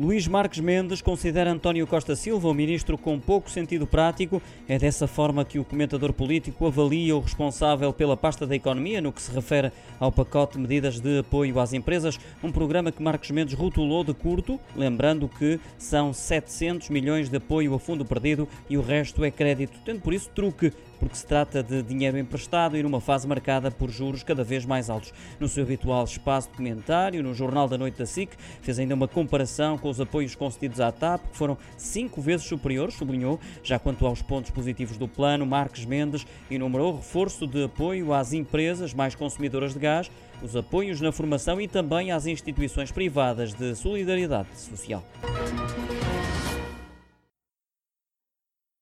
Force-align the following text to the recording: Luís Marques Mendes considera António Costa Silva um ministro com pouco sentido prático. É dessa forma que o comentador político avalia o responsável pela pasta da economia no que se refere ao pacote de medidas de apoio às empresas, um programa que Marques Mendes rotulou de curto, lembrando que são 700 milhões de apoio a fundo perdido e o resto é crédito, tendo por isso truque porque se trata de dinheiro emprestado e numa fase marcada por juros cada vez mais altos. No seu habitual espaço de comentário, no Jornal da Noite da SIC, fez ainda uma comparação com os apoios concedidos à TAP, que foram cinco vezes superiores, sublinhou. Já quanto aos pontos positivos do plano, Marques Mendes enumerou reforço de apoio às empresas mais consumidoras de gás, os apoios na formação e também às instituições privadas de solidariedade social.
Luís 0.00 0.26
Marques 0.26 0.60
Mendes 0.60 1.02
considera 1.02 1.52
António 1.52 1.86
Costa 1.86 2.16
Silva 2.16 2.48
um 2.48 2.54
ministro 2.54 2.96
com 2.96 3.20
pouco 3.20 3.50
sentido 3.50 3.86
prático. 3.86 4.40
É 4.66 4.78
dessa 4.78 5.06
forma 5.06 5.44
que 5.44 5.58
o 5.58 5.64
comentador 5.64 6.14
político 6.14 6.66
avalia 6.66 7.14
o 7.14 7.20
responsável 7.20 7.92
pela 7.92 8.16
pasta 8.16 8.46
da 8.46 8.56
economia 8.56 9.02
no 9.02 9.12
que 9.12 9.20
se 9.20 9.30
refere 9.30 9.70
ao 9.98 10.10
pacote 10.10 10.54
de 10.54 10.60
medidas 10.60 11.00
de 11.00 11.18
apoio 11.18 11.60
às 11.60 11.74
empresas, 11.74 12.18
um 12.42 12.50
programa 12.50 12.90
que 12.90 13.02
Marques 13.02 13.30
Mendes 13.30 13.52
rotulou 13.52 14.02
de 14.02 14.14
curto, 14.14 14.58
lembrando 14.74 15.28
que 15.28 15.60
são 15.76 16.14
700 16.14 16.88
milhões 16.88 17.28
de 17.28 17.36
apoio 17.36 17.74
a 17.74 17.78
fundo 17.78 18.02
perdido 18.02 18.48
e 18.70 18.78
o 18.78 18.82
resto 18.82 19.22
é 19.22 19.30
crédito, 19.30 19.78
tendo 19.84 20.00
por 20.00 20.14
isso 20.14 20.30
truque 20.34 20.72
porque 21.10 21.18
se 21.18 21.26
trata 21.26 21.60
de 21.62 21.82
dinheiro 21.82 22.16
emprestado 22.16 22.76
e 22.76 22.82
numa 22.82 23.00
fase 23.00 23.26
marcada 23.26 23.68
por 23.70 23.90
juros 23.90 24.22
cada 24.22 24.44
vez 24.44 24.64
mais 24.64 24.88
altos. 24.88 25.12
No 25.40 25.48
seu 25.48 25.64
habitual 25.64 26.04
espaço 26.04 26.48
de 26.48 26.56
comentário, 26.56 27.22
no 27.22 27.34
Jornal 27.34 27.66
da 27.68 27.76
Noite 27.76 27.98
da 27.98 28.06
SIC, 28.06 28.30
fez 28.62 28.78
ainda 28.78 28.94
uma 28.94 29.08
comparação 29.08 29.76
com 29.76 29.88
os 29.88 30.00
apoios 30.00 30.36
concedidos 30.36 30.80
à 30.80 30.92
TAP, 30.92 31.20
que 31.30 31.36
foram 31.36 31.58
cinco 31.76 32.20
vezes 32.20 32.46
superiores, 32.46 32.94
sublinhou. 32.94 33.40
Já 33.62 33.78
quanto 33.78 34.06
aos 34.06 34.22
pontos 34.22 34.52
positivos 34.52 34.96
do 34.96 35.08
plano, 35.08 35.44
Marques 35.44 35.84
Mendes 35.84 36.24
enumerou 36.48 36.96
reforço 36.96 37.46
de 37.46 37.64
apoio 37.64 38.12
às 38.12 38.32
empresas 38.32 38.94
mais 38.94 39.14
consumidoras 39.14 39.74
de 39.74 39.80
gás, 39.80 40.10
os 40.40 40.54
apoios 40.54 41.00
na 41.00 41.10
formação 41.10 41.60
e 41.60 41.66
também 41.66 42.12
às 42.12 42.26
instituições 42.26 42.92
privadas 42.92 43.52
de 43.52 43.74
solidariedade 43.74 44.48
social. 44.54 45.04